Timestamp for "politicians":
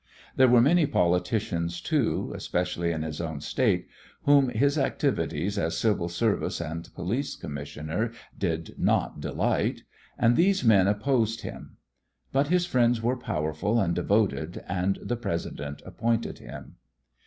0.87-1.79